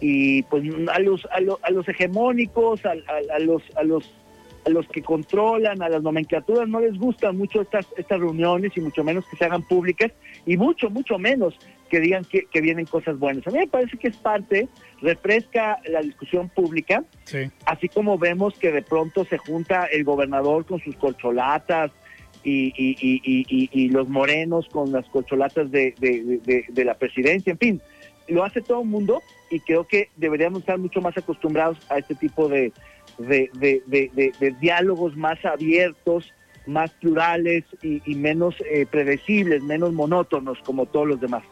[0.00, 2.94] y pues a los a, los hegemónicos, a,
[3.38, 4.10] los a los
[4.66, 8.80] a los que controlan, a las nomenclaturas no les gustan mucho estas estas reuniones y
[8.80, 10.12] mucho menos que se hagan públicas
[10.44, 11.56] y mucho mucho menos
[11.88, 13.46] que digan que, vienen cosas buenas.
[13.46, 14.68] A mí me parece que es parte,
[15.00, 17.04] refresca la discusión pública,
[17.64, 21.92] así como vemos que de pronto se junta el gobernador con sus colcholatas
[22.42, 25.94] y, y, los morenos con las colcholatas de,
[26.68, 27.82] de la presidencia, en fin,
[28.26, 32.16] lo hace todo el mundo y creo que deberíamos estar mucho más acostumbrados a este
[32.16, 32.72] tipo de,
[33.18, 36.32] de, diálogos más abiertos,
[36.66, 41.44] más plurales y, menos eh, predecibles, menos monótonos como todos los demás.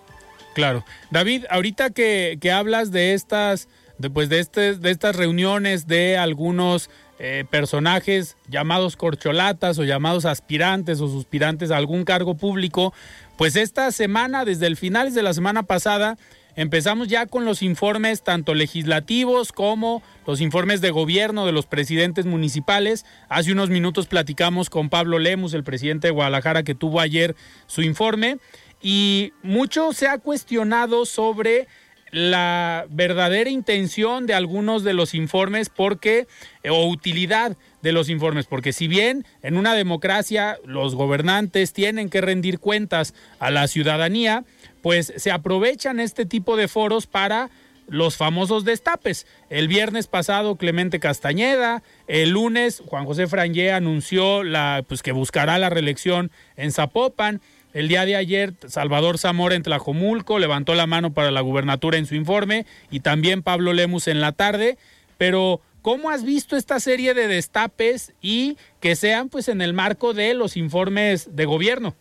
[0.55, 0.85] Claro.
[1.11, 6.17] David, ahorita que, que hablas de estas, de, pues de, este, de estas reuniones de
[6.17, 12.93] algunos eh, personajes llamados corcholatas o llamados aspirantes o suspirantes a algún cargo público,
[13.39, 16.17] pues esta semana, desde el finales de la semana pasada,
[16.57, 22.27] Empezamos ya con los informes tanto legislativos como los informes de gobierno de los presidentes
[22.27, 23.05] municipales.
[23.29, 27.35] Hace unos minutos platicamos con Pablo Lemus, el presidente de Guadalajara, que tuvo ayer
[27.67, 28.39] su informe.
[28.81, 31.67] Y mucho se ha cuestionado sobre
[32.15, 36.29] la verdadera intención de algunos de los informes porque
[36.71, 42.21] o utilidad de los informes, porque si bien en una democracia los gobernantes tienen que
[42.21, 44.45] rendir cuentas a la ciudadanía,
[44.85, 47.49] pues se aprovechan este tipo de foros para
[47.89, 49.27] los famosos destapes.
[49.49, 55.57] El viernes pasado Clemente Castañeda, el lunes Juan José Frangé anunció la, pues, que buscará
[55.57, 57.41] la reelección en Zapopan.
[57.73, 62.05] El día de ayer Salvador Zamora en Tlajomulco levantó la mano para la gubernatura en
[62.05, 64.77] su informe y también Pablo Lemus en la tarde.
[65.17, 70.13] Pero ¿cómo has visto esta serie de destapes y que sean pues en el marco
[70.13, 71.97] de los informes de gobierno?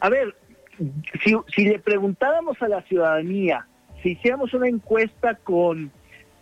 [0.00, 0.36] A ver,
[1.54, 3.66] si, le preguntáramos a la ciudadanía,
[4.02, 5.90] si hiciéramos una encuesta con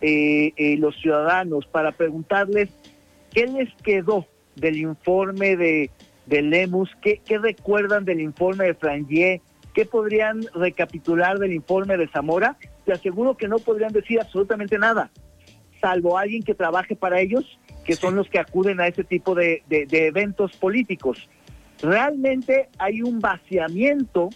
[0.01, 2.69] eh, eh, los ciudadanos para preguntarles
[3.31, 5.89] qué les quedó del informe de,
[6.25, 9.41] de Lemus, qué, recuerdan del informe de Frangier,
[9.73, 15.09] qué podrían recapitular del informe de Zamora, te aseguro que no podrían decir absolutamente nada,
[15.81, 19.63] salvo alguien que trabaje para ellos, que son los que acuden a ese tipo de
[19.69, 21.27] eventos políticos.
[21.83, 24.29] Realmente hay un vaciamiento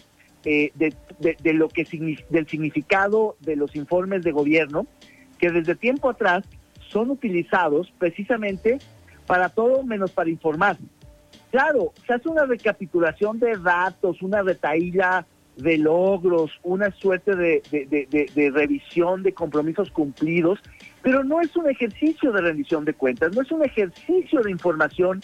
[0.44, 1.86] eh, de, lo que
[2.28, 4.86] del significado de los informes de gobierno
[5.38, 6.44] que desde tiempo atrás
[6.90, 8.78] son utilizados precisamente
[9.26, 10.76] para todo menos para informar.
[11.50, 18.50] Claro, se hace una recapitulación de datos, una retaíla de logros, una suerte de, de,
[18.50, 20.60] revisión de compromisos cumplidos,
[21.00, 25.22] pero no es un ejercicio de rendición de cuentas, no es un ejercicio de información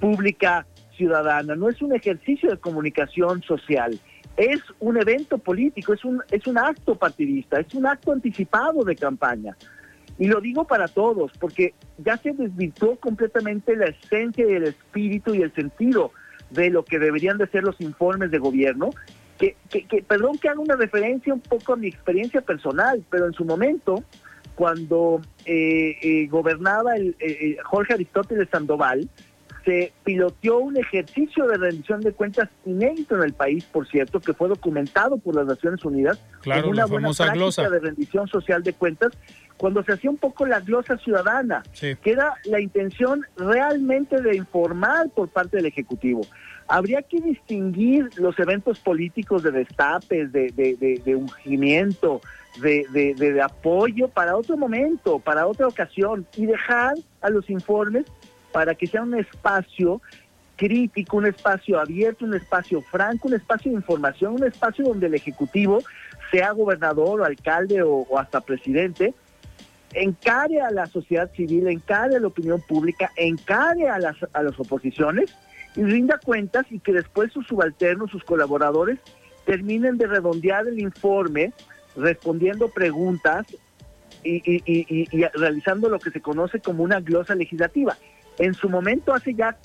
[0.00, 3.98] pública ciudadana, no es un ejercicio de comunicación social,
[4.36, 8.96] es un evento político, es un, es un acto partidista, es un acto anticipado de
[8.96, 9.56] campaña.
[10.18, 15.34] Y lo digo para todos, porque ya se desvirtuó completamente la esencia y el espíritu
[15.34, 16.12] y el sentido
[16.50, 18.90] de lo que deberían de ser los informes de gobierno.
[19.38, 23.34] Que, que, perdón que haga una referencia un poco a mi experiencia personal, pero en
[23.34, 24.02] su momento,
[24.54, 29.10] cuando eh, eh, gobernaba eh, Jorge Aristóteles Sandoval,
[29.66, 34.32] se piloteó un ejercicio de rendición de cuentas inédito en el país, por cierto, que
[34.32, 39.12] fue documentado por las Naciones Unidas claro, una buena práctica de rendición social de cuentas,
[39.56, 45.10] cuando se hacía un poco la glosa ciudadana, que era la intención realmente de informar
[45.10, 46.20] por parte del Ejecutivo.
[46.68, 52.20] Habría que distinguir los eventos políticos de destapes, de, de, de, ungimiento,
[52.60, 58.04] de, de, apoyo para otro momento, para otra ocasión, y dejar a los informes
[58.56, 60.00] para que sea un espacio
[60.56, 65.14] crítico, un espacio abierto, un espacio franco, un espacio de información, un espacio donde el
[65.14, 65.80] Ejecutivo,
[66.30, 69.12] sea gobernador o alcalde o, hasta presidente,
[69.92, 74.58] encare a la sociedad civil, encare a la opinión pública, encare a las, a las
[74.58, 75.36] oposiciones
[75.76, 78.98] y rinda cuentas y que después sus subalternos, sus colaboradores,
[79.44, 81.52] terminen de redondear el informe
[81.94, 83.44] respondiendo preguntas
[84.24, 87.98] y, y, realizando lo que se conoce como una glosa legislativa.
[88.38, 89.56] En su momento, hace ya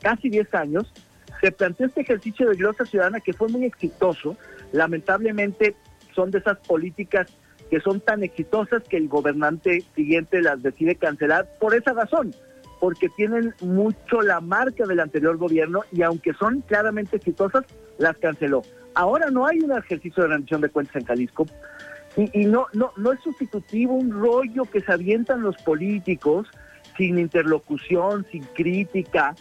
[0.00, 0.92] casi 10 años,
[1.40, 4.36] se planteó este ejercicio de glosa ciudadana que fue muy exitoso.
[4.72, 5.76] Lamentablemente
[6.14, 7.28] son de esas políticas
[7.70, 12.34] que son tan exitosas que el gobernante siguiente las decide cancelar por esa razón,
[12.80, 17.64] porque tienen mucho la marca del anterior gobierno y aunque son claramente exitosas,
[17.98, 18.62] las canceló.
[18.94, 21.46] Ahora no hay un ejercicio de rendición de cuentas en Jalisco
[22.16, 26.46] y, y no, no, no es sustitutivo un rollo que se avientan los políticos
[26.96, 29.34] sin interlocución, sin crítica,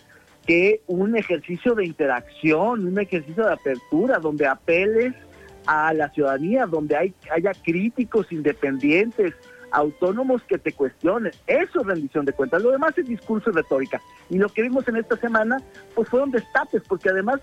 [0.45, 5.13] que un ejercicio de interacción, un ejercicio de apertura, donde apeles
[5.65, 9.33] a la ciudadanía, donde hay, haya críticos independientes,
[9.71, 11.31] autónomos que te cuestionen.
[11.47, 12.61] Eso es rendición de cuentas.
[12.61, 14.01] Lo demás es discurso y retórica.
[14.29, 15.57] Y lo que vimos en esta semana,
[15.93, 17.41] pues fueron destapes, porque además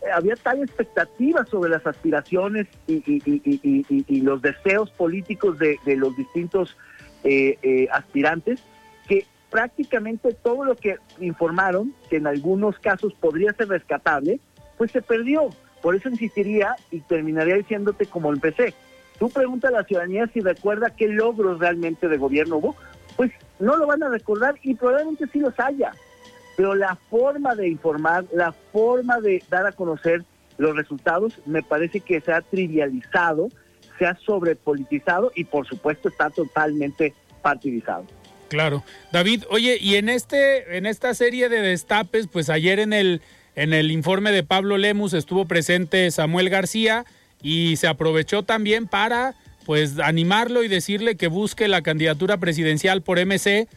[0.00, 6.76] eh, había tal expectativa sobre las aspiraciones y, los deseos políticos de, los distintos
[7.22, 8.62] eh, eh, aspirantes,
[9.54, 14.40] prácticamente todo lo que informaron, que en algunos casos podría ser rescatable,
[14.76, 15.48] pues se perdió.
[15.80, 18.74] Por eso insistiría y terminaría diciéndote como empecé.
[19.16, 22.74] Tú pregunta a la ciudadanía si recuerda qué logros realmente de gobierno hubo.
[23.14, 23.30] Pues
[23.60, 25.92] no lo van a recordar y probablemente sí los haya.
[26.56, 30.24] Pero la forma de informar, la forma de dar a conocer
[30.58, 33.50] los resultados, me parece que se ha trivializado,
[34.00, 38.04] se ha sobrepolitizado y por supuesto está totalmente partidizado.
[38.54, 38.84] Claro.
[39.10, 43.20] David, oye, y en este, en esta serie de destapes, pues ayer en el
[43.56, 47.04] en el informe de Pablo Lemus estuvo presente Samuel García
[47.42, 49.34] y se aprovechó también para
[49.64, 53.68] pues animarlo y decirle que busque la candidatura presidencial por MC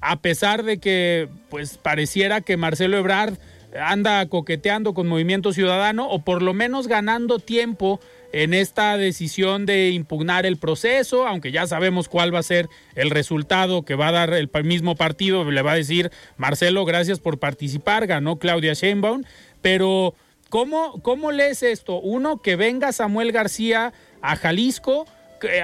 [0.00, 3.34] a pesar de que pues pareciera que Marcelo Ebrard
[3.80, 8.00] anda coqueteando con Movimiento Ciudadano o por lo menos ganando tiempo
[8.32, 13.10] en esta decisión de impugnar el proceso, aunque ya sabemos cuál va a ser el
[13.10, 17.38] resultado que va a dar el mismo partido, le va a decir Marcelo, gracias por
[17.38, 19.24] participar, ganó Claudia Sheinbaum,
[19.60, 20.14] pero
[20.48, 22.00] ¿cómo, cómo lees esto?
[22.00, 25.06] Uno, que venga Samuel García a Jalisco,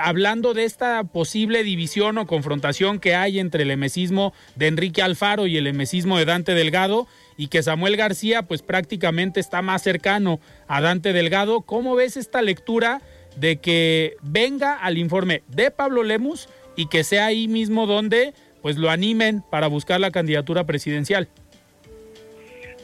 [0.03, 5.47] hablando de esta posible división o confrontación que hay entre el emesismo de Enrique Alfaro
[5.47, 7.07] y el emesismo de Dante Delgado,
[7.39, 11.63] y que Samuel García pues prácticamente está más cercano a Dante Delgado.
[11.63, 13.01] ¿Cómo ves esta lectura
[13.37, 18.77] de que venga al informe de Pablo Lemus y que sea ahí mismo donde pues
[18.77, 21.29] lo animen para buscar la candidatura presidencial?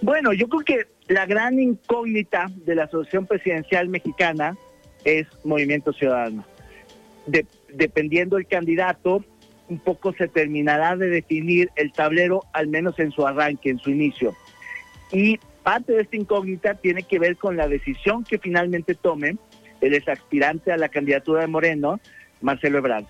[0.00, 4.57] Bueno, yo creo que la gran incógnita de la Asociación Presidencial Mexicana
[5.05, 6.46] es Movimiento Ciudadano.
[7.72, 9.24] dependiendo del candidato,
[9.68, 13.90] un poco se terminará de definir el tablero, al menos en su arranque, en su
[13.90, 14.36] inicio.
[15.14, 19.36] Y parte de esta incógnita tiene que ver con la decisión que finalmente tome
[19.80, 22.00] el exaspirante a la candidatura de Moreno,
[22.40, 23.04] Marcelo Ebrard.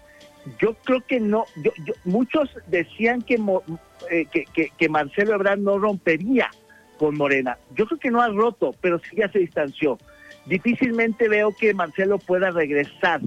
[0.58, 1.72] Yo creo que no, yo,
[2.04, 3.40] muchos decían que,
[4.10, 6.50] eh, que, que, Marcelo Ebrard no rompería
[6.98, 7.56] con Morena.
[7.74, 9.98] Yo creo que no ha roto, pero sí ya se distanció.
[10.44, 13.22] Difícilmente veo que Marcelo pueda regresar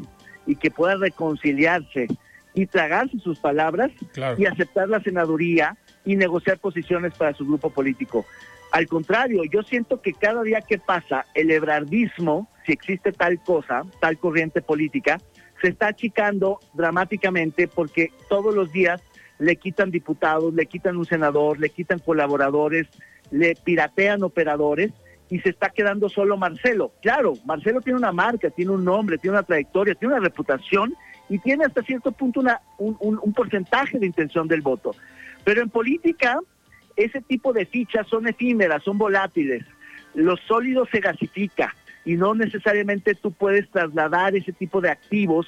[0.46, 2.08] y que pueda reconciliarse
[2.54, 3.92] y tragarse sus palabras
[4.38, 8.26] y aceptar la senaduría y negociar posiciones para su grupo político.
[8.72, 13.84] Al contrario, yo siento que cada día que pasa, el ebrardismo, si existe tal cosa,
[14.02, 15.20] tal corriente política,
[15.62, 19.02] se está achicando dramáticamente porque todos los días
[19.40, 22.88] le quitan diputados, le quitan un senador, le quitan colaboradores,
[23.32, 24.92] le piratean operadores
[25.30, 26.94] y se está quedando solo Marcelo.
[27.02, 30.96] Claro, Marcelo tiene una marca, tiene un nombre, tiene una trayectoria, tiene una reputación
[31.30, 34.96] y tiene hasta cierto punto una, un, porcentaje de intención del voto.
[35.44, 36.40] Pero en política,
[36.98, 39.64] ese tipo de fichas son efímeras, son volátiles.
[40.16, 45.48] Lo sólido se gasifica y no necesariamente tú puedes trasladar ese tipo de activos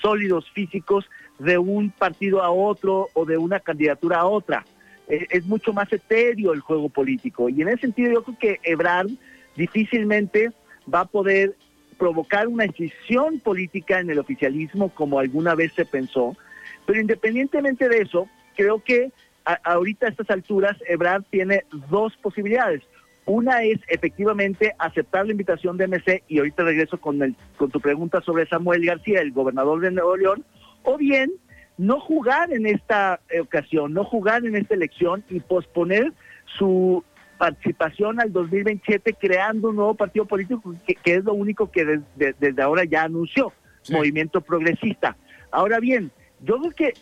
[0.00, 4.64] sólidos físicos de un partido a otro o de una candidatura a otra.
[5.08, 8.60] E, es mucho más etéreo el juego político y en ese sentido yo creo que
[8.62, 9.10] Ebrard
[9.56, 10.52] difícilmente
[10.92, 11.56] va a poder
[11.98, 16.36] provocar una decisión política en el oficialismo como alguna vez se pensó.
[16.84, 19.12] Pero independientemente de eso, creo que
[19.44, 22.82] ahorita a estas alturas Ebrard tiene dos posibilidades.
[23.24, 27.80] Una es efectivamente aceptar la invitación de MC y ahorita regreso con, el, con tu
[27.80, 30.44] pregunta sobre Samuel García, el gobernador de Nuevo León,
[30.82, 31.30] o bien
[31.78, 36.12] no jugar en esta ocasión, no jugar en esta elección y posponer
[36.58, 37.04] su
[37.38, 42.84] participación al 2027 creando un nuevo partido político que, es lo único que desde ahora
[42.84, 43.52] ya anunció,
[43.90, 45.16] Movimiento Progresista.
[45.50, 46.92] Ahora bien, yo creo que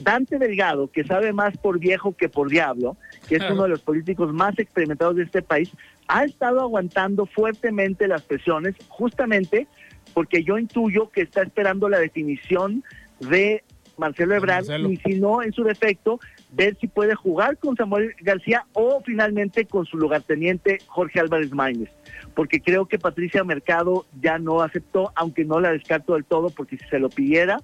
[0.00, 2.96] Dante Delgado, que sabe más por viejo que por diablo,
[3.28, 5.70] que es uno de los políticos más experimentados de este país,
[6.08, 9.66] ha estado aguantando fuertemente las presiones, justamente
[10.14, 12.82] porque yo intuyo que está esperando la definición
[13.20, 13.62] de
[13.96, 16.18] Marcelo Ebrard y si no, en su defecto,
[16.52, 21.90] ver si puede jugar con Samuel García o finalmente con su lugarteniente Jorge Álvarez Maínez,
[22.34, 26.78] porque creo que Patricia Mercado ya no aceptó, aunque no la descarto del todo, porque
[26.78, 27.58] si se lo pidiera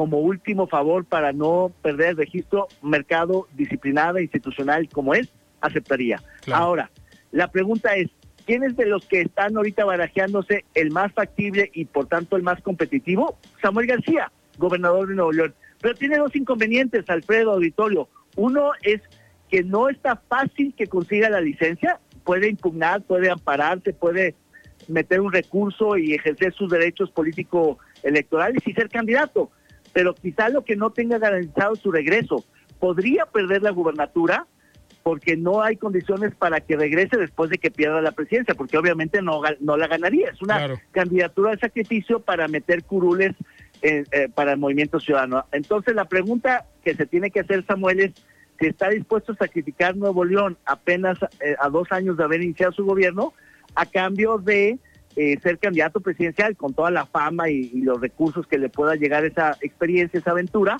[0.00, 5.28] como último favor para no perder el registro, Mercado disciplinada, institucional como es,
[5.60, 6.22] aceptaría.
[6.50, 6.90] Ahora,
[7.32, 8.08] la pregunta es,
[8.46, 12.42] ¿quién es de los que están ahorita barajeándose el más factible y por tanto el
[12.42, 13.38] más competitivo?
[13.60, 15.54] Samuel García, gobernador de Nuevo León.
[15.82, 18.08] Pero tiene dos inconvenientes, Alfredo Auditorio.
[18.36, 19.02] Uno es
[19.50, 24.34] que no está fácil que consiga la licencia, puede impugnar, puede ampararse, puede
[24.88, 29.50] meter un recurso y ejercer sus derechos político-electorales y ser candidato.
[29.92, 32.44] Pero quizá lo que no tenga garantizado su regreso,
[32.78, 34.46] podría perder la gubernatura
[35.02, 39.22] porque no hay condiciones para que regrese después de que pierda la presidencia, porque obviamente
[39.22, 40.30] no, no la ganaría.
[40.30, 43.34] Es una candidatura de sacrificio para meter curules
[43.82, 45.46] eh, eh, para el movimiento ciudadano.
[45.52, 48.12] Entonces la pregunta que se tiene que hacer, Samuel, es
[48.58, 52.72] si está dispuesto a sacrificar Nuevo León apenas eh, a dos años de haber iniciado
[52.72, 53.32] su gobierno
[53.74, 54.78] a cambio de
[55.14, 59.56] ser candidato presidencial con toda la fama y, los recursos que le pueda llegar esa
[59.60, 60.78] experiencia, esa aventura,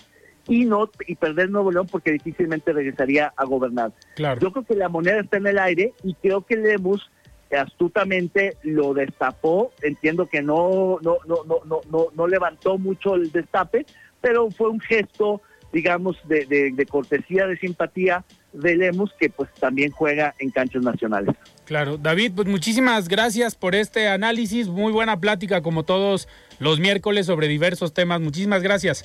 [0.48, 3.92] y no y perder Nuevo León porque difícilmente regresaría a gobernar.
[4.16, 7.10] Yo creo que la moneda está en el aire y creo que Lemus
[7.56, 9.72] astutamente lo destapó.
[9.82, 13.86] Entiendo que no, no, no, no, no, no, levantó mucho el destape,
[14.20, 19.90] pero fue un gesto, digamos, de, de, cortesía, de simpatía de Lemus, que pues también
[19.90, 21.34] juega en canchas nacionales.
[21.64, 26.28] Claro, David, pues muchísimas gracias por este análisis, muy buena plática como todos
[26.58, 28.20] los miércoles sobre diversos temas.
[28.20, 29.04] Muchísimas gracias.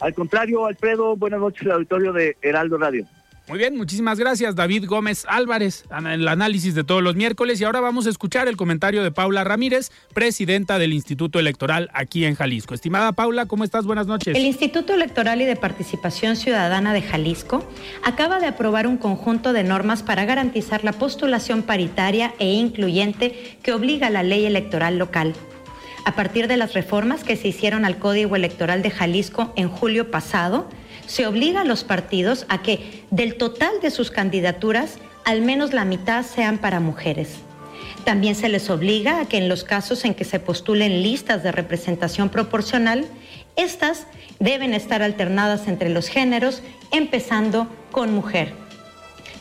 [0.00, 3.06] Al contrario, Alfredo, buenas noches al auditorio de Heraldo Radio.
[3.48, 7.64] Muy bien, muchísimas gracias David Gómez Álvarez, en el análisis de todos los miércoles y
[7.64, 12.36] ahora vamos a escuchar el comentario de Paula Ramírez, presidenta del Instituto Electoral aquí en
[12.36, 12.72] Jalisco.
[12.72, 13.84] Estimada Paula, ¿cómo estás?
[13.84, 14.36] Buenas noches.
[14.36, 17.68] El Instituto Electoral y de Participación Ciudadana de Jalisco
[18.04, 23.72] acaba de aprobar un conjunto de normas para garantizar la postulación paritaria e incluyente que
[23.72, 25.34] obliga la ley electoral local.
[26.04, 30.12] A partir de las reformas que se hicieron al Código Electoral de Jalisco en julio
[30.12, 30.68] pasado,
[31.06, 35.84] se obliga a los partidos a que del total de sus candidaturas, al menos la
[35.84, 37.36] mitad sean para mujeres.
[38.04, 41.52] También se les obliga a que en los casos en que se postulen listas de
[41.52, 43.06] representación proporcional,
[43.56, 44.06] estas
[44.40, 48.54] deben estar alternadas entre los géneros, empezando con mujer.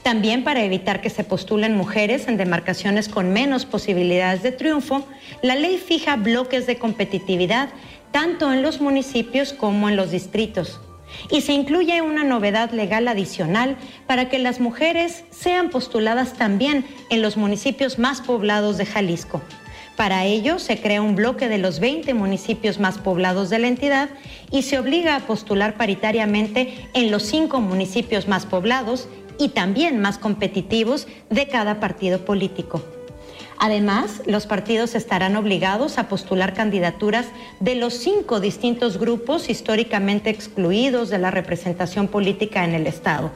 [0.03, 5.05] También para evitar que se postulen mujeres en demarcaciones con menos posibilidades de triunfo,
[5.41, 7.69] la ley fija bloques de competitividad
[8.11, 10.79] tanto en los municipios como en los distritos
[11.29, 17.21] y se incluye una novedad legal adicional para que las mujeres sean postuladas también en
[17.21, 19.41] los municipios más poblados de Jalisco.
[19.95, 24.09] Para ello se crea un bloque de los 20 municipios más poblados de la entidad
[24.49, 29.07] y se obliga a postular paritariamente en los cinco municipios más poblados
[29.37, 32.81] y también más competitivos de cada partido político.
[33.57, 37.27] Además, los partidos estarán obligados a postular candidaturas
[37.59, 43.31] de los cinco distintos grupos históricamente excluidos de la representación política en el Estado.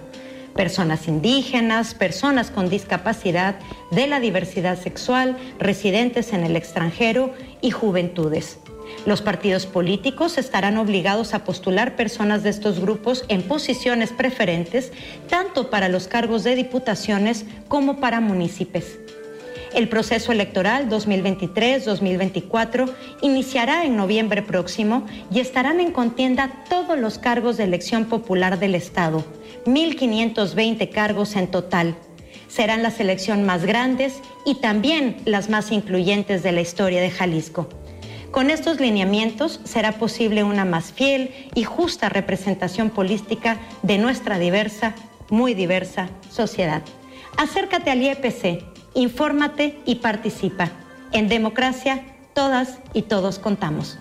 [0.55, 3.57] Personas indígenas, personas con discapacidad,
[3.91, 8.57] de la diversidad sexual, residentes en el extranjero y juventudes.
[9.05, 14.91] Los partidos políticos estarán obligados a postular personas de estos grupos en posiciones preferentes,
[15.29, 18.85] tanto para los cargos de diputaciones como para municipios.
[19.75, 22.89] El proceso electoral 2023-2024
[23.21, 28.73] iniciará en noviembre próximo y estarán en contienda todos los cargos de elección popular del
[28.73, 29.25] Estado,
[29.65, 31.97] 1.520 cargos en total.
[32.47, 37.67] Serán las elecciones más grandes y también las más incluyentes de la historia de Jalisco.
[38.31, 44.95] Con estos lineamientos será posible una más fiel y justa representación política de nuestra diversa,
[45.29, 46.81] muy diversa sociedad.
[47.35, 50.71] Acércate al IEPC infórmate y participa.
[51.11, 53.99] En democracia, todas y todos contamos.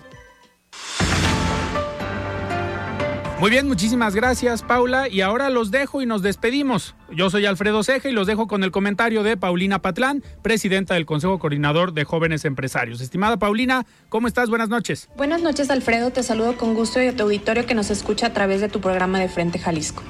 [3.41, 6.95] Muy bien, muchísimas gracias Paula y ahora los dejo y nos despedimos.
[7.11, 11.05] Yo soy Alfredo Ceja y los dejo con el comentario de Paulina Patlán, presidenta del
[11.05, 13.01] Consejo Coordinador de Jóvenes Empresarios.
[13.01, 14.49] Estimada Paulina, ¿cómo estás?
[14.49, 15.11] Buenas noches.
[15.17, 18.33] Buenas noches Alfredo, te saludo con gusto y a tu auditorio que nos escucha a
[18.33, 20.03] través de tu programa de Frente Jalisco.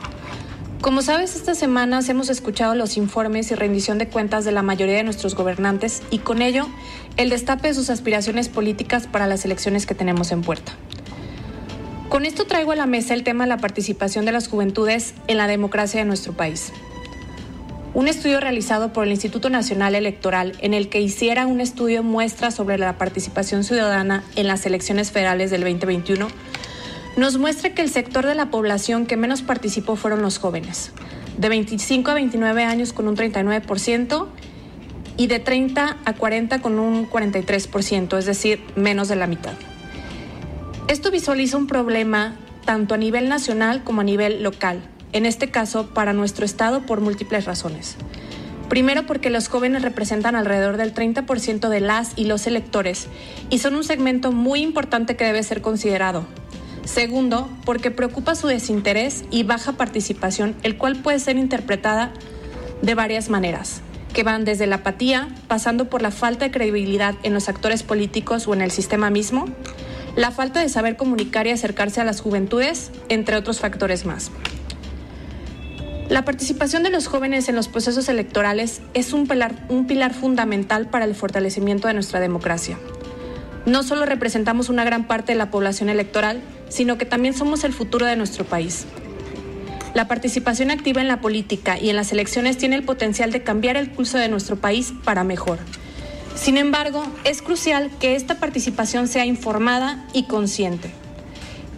[0.84, 4.96] Como sabes, estas semanas hemos escuchado los informes y rendición de cuentas de la mayoría
[4.96, 6.68] de nuestros gobernantes y con ello
[7.16, 10.72] el destape de sus aspiraciones políticas para las elecciones que tenemos en puerta.
[12.10, 15.38] Con esto traigo a la mesa el tema de la participación de las juventudes en
[15.38, 16.70] la democracia de nuestro país.
[17.94, 22.50] Un estudio realizado por el Instituto Nacional Electoral en el que hiciera un estudio muestra
[22.50, 26.28] sobre la participación ciudadana en las elecciones federales del 2021
[27.16, 30.92] nos muestra que el sector de la población que menos participó fueron los jóvenes,
[31.38, 34.26] de 25 a 29 años con un 39%
[35.16, 39.54] y de 30 a 40 con un 43%, es decir, menos de la mitad.
[40.88, 45.94] Esto visualiza un problema tanto a nivel nacional como a nivel local, en este caso
[45.94, 47.96] para nuestro Estado por múltiples razones.
[48.68, 53.06] Primero porque los jóvenes representan alrededor del 30% de las y los electores
[53.50, 56.26] y son un segmento muy importante que debe ser considerado.
[56.84, 62.12] Segundo, porque preocupa su desinterés y baja participación, el cual puede ser interpretada
[62.82, 63.82] de varias maneras
[64.14, 68.46] que van desde la apatía, pasando por la falta de credibilidad en los actores políticos
[68.46, 69.46] o en el sistema mismo,
[70.16, 74.30] la falta de saber comunicar y acercarse a las juventudes, entre otros factores más.
[76.08, 80.86] La participación de los jóvenes en los procesos electorales es un pilar, un pilar fundamental
[80.88, 82.78] para el fortalecimiento de nuestra democracia.
[83.66, 87.72] No solo representamos una gran parte de la población electoral, sino que también somos el
[87.72, 88.84] futuro de nuestro país.
[89.94, 93.76] La participación activa en la política y en las elecciones tiene el potencial de cambiar
[93.76, 95.58] el curso de nuestro país para mejor.
[96.34, 100.90] Sin embargo, es crucial que esta participación sea informada y consciente.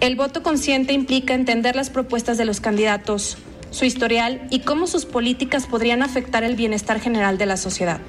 [0.00, 3.36] El voto consciente implica entender las propuestas de los candidatos,
[3.70, 8.00] su historial y cómo sus políticas podrían afectar el bienestar general de la sociedad.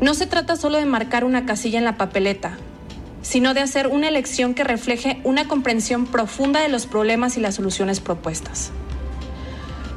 [0.00, 2.58] No se trata solo de marcar una casilla en la papeleta,
[3.22, 7.54] sino de hacer una elección que refleje una comprensión profunda de los problemas y las
[7.54, 8.72] soluciones propuestas.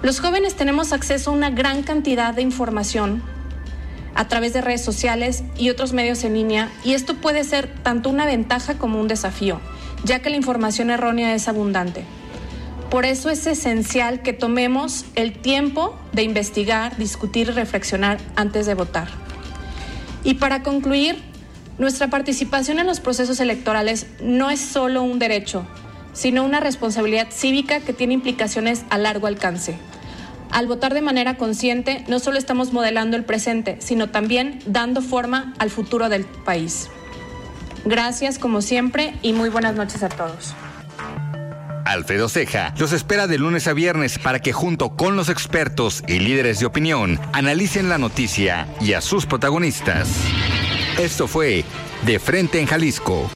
[0.01, 3.21] Los jóvenes tenemos acceso a una gran cantidad de información
[4.15, 8.09] a través de redes sociales y otros medios en línea y esto puede ser tanto
[8.09, 9.59] una ventaja como un desafío,
[10.05, 12.05] ya que la información errónea es abundante.
[12.89, 18.73] Por eso es esencial que tomemos el tiempo de investigar, discutir y reflexionar antes de
[18.75, 19.28] votar.
[20.23, 21.17] Y para concluir,
[21.77, 25.65] nuestra participación en los procesos electorales no es solo un derecho,
[26.13, 29.77] sino una responsabilidad cívica que tiene implicaciones a largo alcance.
[30.51, 35.53] Al votar de manera consciente, no solo estamos modelando el presente, sino también dando forma
[35.59, 36.89] al futuro del país.
[37.85, 40.53] Gracias como siempre y muy buenas noches a todos.
[41.89, 46.19] Alfredo Ceja los espera de lunes a viernes para que junto con los expertos y
[46.19, 50.09] líderes de opinión analicen la noticia y a sus protagonistas.
[50.99, 51.65] Esto fue
[52.05, 53.31] De Frente en Jalisco.